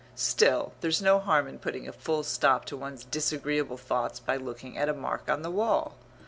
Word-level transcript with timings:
Still, 0.15 0.73
there's 0.81 0.99
no 0.99 1.19
harm 1.19 1.47
in 1.47 1.59
putting 1.59 1.87
a 1.87 1.91
full 1.91 2.23
stop 2.23 2.65
to 2.65 2.75
one's 2.75 3.05
disagreeable 3.05 3.77
thoughts 3.77 4.19
by 4.19 4.35
looking 4.35 4.75
at 4.75 4.89
a 4.89 4.95
mark 4.95 5.29
on 5.29 5.43
the 5.43 5.51
wall. 5.51 5.93